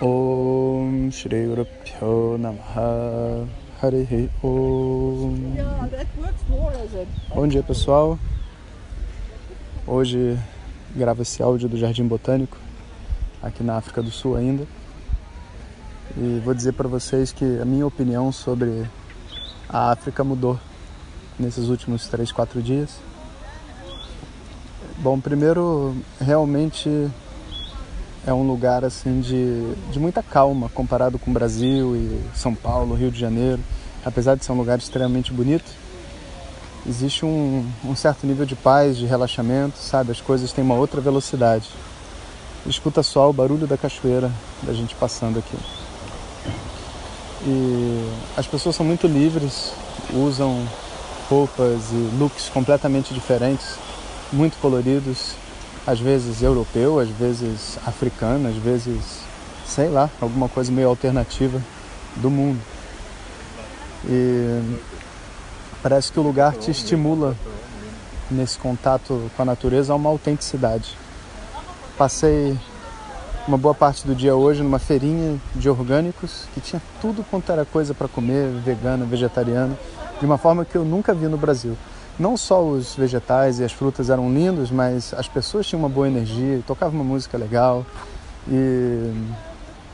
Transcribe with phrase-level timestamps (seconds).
[0.00, 3.48] Om Shri Guru Pyo Namaha
[4.42, 5.56] Om.
[7.34, 8.18] Bom dia pessoal.
[9.86, 10.38] Hoje
[10.94, 12.58] gravo esse áudio do Jardim Botânico
[13.42, 14.66] aqui na África do Sul ainda.
[16.14, 18.84] E vou dizer para vocês que a minha opinião sobre
[19.66, 20.60] a África mudou
[21.38, 22.98] nesses últimos 3, 4 dias.
[24.98, 27.10] Bom, primeiro realmente
[28.26, 33.10] é um lugar assim de, de muita calma comparado com Brasil e São Paulo, Rio
[33.10, 33.60] de Janeiro.
[34.04, 35.70] Apesar de ser um lugar extremamente bonito,
[36.88, 40.10] existe um, um certo nível de paz, de relaxamento, sabe?
[40.10, 41.68] As coisas têm uma outra velocidade.
[42.66, 44.30] Escuta só o barulho da cachoeira
[44.62, 45.56] da gente passando aqui.
[47.46, 49.72] E as pessoas são muito livres,
[50.12, 50.66] usam
[51.30, 53.76] roupas e looks completamente diferentes,
[54.32, 55.34] muito coloridos,
[55.86, 59.20] às vezes europeu, às vezes africano, às vezes,
[59.64, 61.60] sei lá, alguma coisa meio alternativa
[62.16, 62.60] do mundo.
[64.04, 64.60] E
[65.82, 67.36] parece que o lugar te estimula
[68.28, 70.96] nesse contato com a natureza a uma autenticidade.
[71.96, 72.58] Passei
[73.46, 77.64] uma boa parte do dia hoje numa feirinha de orgânicos que tinha tudo quanto era
[77.64, 79.78] coisa para comer, vegano, vegetariano,
[80.18, 81.76] de uma forma que eu nunca vi no Brasil
[82.18, 86.08] não só os vegetais e as frutas eram lindos, mas as pessoas tinham uma boa
[86.08, 87.84] energia, tocavam uma música legal
[88.48, 89.12] e,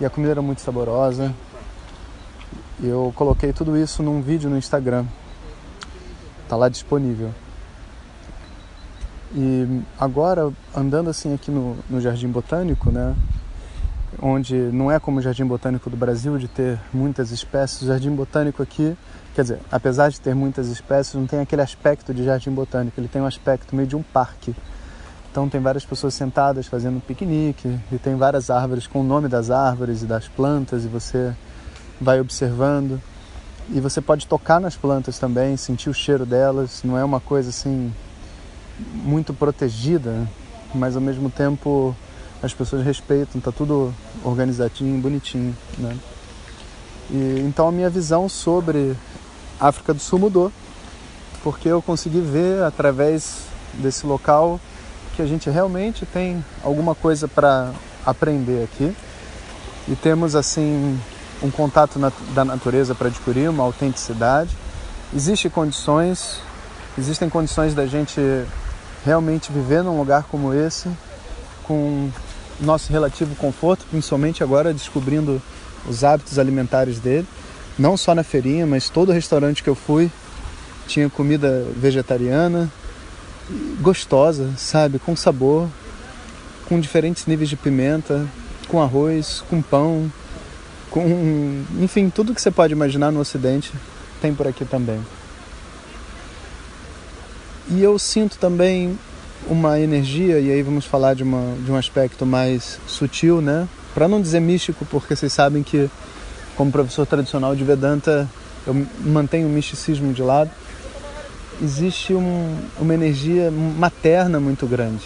[0.00, 1.34] e a comida era muito saborosa.
[2.82, 5.04] Eu coloquei tudo isso num vídeo no Instagram.
[6.48, 7.30] Tá lá disponível.
[9.34, 13.14] E agora, andando assim aqui no, no Jardim Botânico, né?
[14.22, 18.14] Onde não é como o Jardim Botânico do Brasil, de ter muitas espécies, o Jardim
[18.14, 18.96] Botânico aqui
[19.34, 23.08] Quer dizer, apesar de ter muitas espécies, não tem aquele aspecto de jardim botânico, ele
[23.08, 24.54] tem um aspecto meio de um parque.
[25.30, 29.28] Então tem várias pessoas sentadas fazendo um piquenique e tem várias árvores com o nome
[29.28, 31.34] das árvores e das plantas e você
[31.98, 33.00] vai observando
[33.70, 36.82] e você pode tocar nas plantas também, sentir o cheiro delas.
[36.84, 37.90] Não é uma coisa assim
[38.92, 40.28] muito protegida,
[40.74, 41.96] mas ao mesmo tempo
[42.42, 43.94] as pessoas respeitam, tá tudo
[44.24, 45.96] organizadinho, bonitinho, né?
[47.10, 48.96] E, então a minha visão sobre
[49.60, 50.52] África do Sul mudou,
[51.42, 53.42] porque eu consegui ver através
[53.74, 54.60] desse local
[55.14, 57.70] que a gente realmente tem alguma coisa para
[58.04, 58.94] aprender aqui
[59.86, 60.98] e temos assim
[61.42, 64.56] um contato nat da natureza para adquirir uma autenticidade.
[65.14, 66.38] Existem condições,
[66.98, 68.20] existem condições da gente
[69.04, 70.88] realmente viver num lugar como esse
[71.64, 72.10] com
[72.60, 75.40] nosso relativo conforto, principalmente agora descobrindo
[75.88, 77.26] os hábitos alimentares dele
[77.78, 80.10] não só na feirinha, mas todo restaurante que eu fui
[80.86, 82.70] tinha comida vegetariana,
[83.80, 85.68] gostosa, sabe, com sabor,
[86.68, 88.26] com diferentes níveis de pimenta,
[88.68, 90.10] com arroz, com pão,
[90.90, 93.72] com, enfim, tudo que você pode imaginar no Ocidente
[94.20, 95.00] tem por aqui também.
[97.70, 98.98] E eu sinto também
[99.52, 103.68] uma energia, e aí vamos falar de, uma, de um aspecto mais sutil, né?
[103.94, 105.90] Para não dizer místico, porque vocês sabem que
[106.56, 108.28] como professor tradicional de Vedanta,
[108.66, 110.50] eu mantenho o misticismo de lado.
[111.62, 115.04] Existe um, uma energia materna muito grande,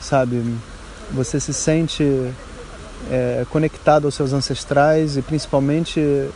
[0.00, 0.42] sabe?
[1.12, 2.04] Você se sente
[3.10, 6.28] é, conectado aos seus ancestrais e principalmente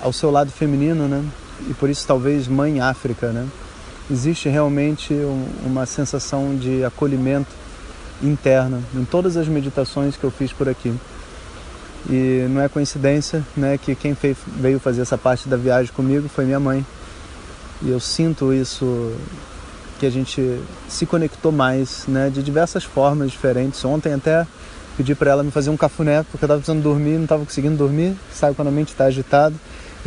[0.00, 1.24] ao seu lado feminino, né?
[1.68, 3.46] E por isso talvez mãe África, né?
[4.10, 7.50] Existe realmente um, uma sensação de acolhimento
[8.22, 10.94] interna em todas as meditações que eu fiz por aqui.
[12.08, 16.28] E não é coincidência né, que quem fez, veio fazer essa parte da viagem comigo
[16.28, 16.86] foi minha mãe.
[17.82, 19.12] E eu sinto isso,
[19.98, 23.84] que a gente se conectou mais, né, de diversas formas diferentes.
[23.84, 24.46] Ontem até
[24.96, 27.76] pedi para ela me fazer um cafuné, porque eu estava precisando dormir, não estava conseguindo
[27.76, 29.54] dormir, sabe quando a mente está agitada.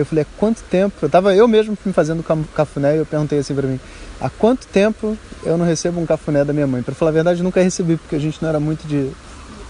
[0.00, 0.94] Eu falei, há quanto tempo?
[1.02, 2.24] Eu estava eu mesmo me fazendo
[2.54, 3.80] cafuné e eu perguntei assim para mim,
[4.20, 6.82] há quanto tempo eu não recebo um cafuné da minha mãe?
[6.82, 9.10] Para falar a verdade, nunca recebi, porque a gente não era muito de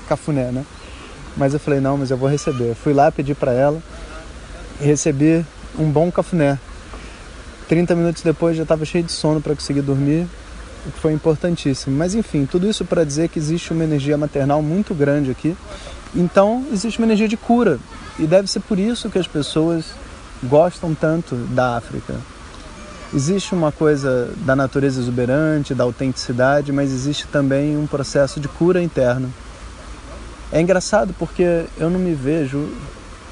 [0.09, 0.65] cafuné, né?
[1.37, 2.71] Mas eu falei, não, mas eu vou receber.
[2.71, 3.81] Eu fui lá, pedi para ela
[4.81, 5.45] e recebi
[5.79, 6.59] um bom cafuné.
[7.69, 10.27] 30 minutos depois já estava cheio de sono para conseguir dormir,
[10.87, 11.97] o que foi importantíssimo.
[11.97, 15.57] Mas enfim, tudo isso para dizer que existe uma energia maternal muito grande aqui
[16.15, 17.79] Então existe uma energia de cura
[18.19, 19.87] e deve ser por isso que as pessoas
[20.43, 22.14] gostam tanto da África.
[23.14, 28.82] Existe uma coisa da natureza exuberante, da autenticidade, mas existe também um processo de cura
[28.82, 29.32] interno.
[30.52, 32.69] É engraçado porque eu não me vejo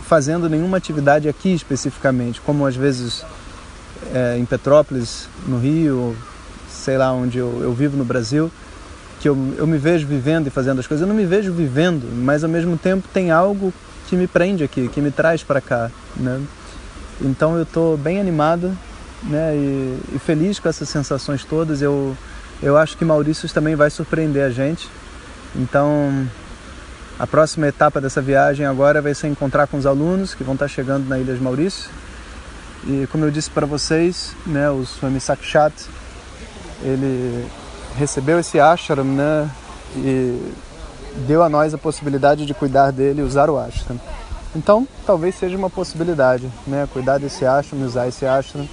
[0.07, 3.25] fazendo nenhuma atividade aqui especificamente, como às vezes
[4.15, 6.17] é, em Petrópolis, no Rio,
[6.71, 8.51] sei lá onde eu, eu vivo no Brasil,
[9.21, 11.03] que eu, eu me vejo vivendo e fazendo as coisas.
[11.03, 13.75] Eu não me vejo vivendo, mas ao mesmo tempo tem algo
[14.09, 16.41] que me prende aqui, que me traz para cá, né?
[17.21, 18.77] Então eu estou bem animado,
[19.23, 19.55] né?
[19.55, 21.83] E, e, feliz com essas sensações todas.
[21.83, 22.17] Eu
[22.63, 24.89] eu acho que Maurício também vai surpreender a gente.
[25.55, 26.27] Então
[27.19, 30.69] a próxima etapa dessa viagem agora vai ser encontrar com os alunos que vão estar
[30.69, 31.91] chegando na Ilha de Maurício.
[32.87, 35.75] E como eu disse para vocês, né, o Swami Sakshat,
[36.83, 37.47] ele
[37.97, 39.51] recebeu esse ashram, né,
[39.97, 40.53] e
[41.27, 43.99] deu a nós a possibilidade de cuidar dele e usar o ashram.
[44.57, 48.67] Então, talvez seja uma possibilidade, né, cuidar desse ashram, usar esse ashram.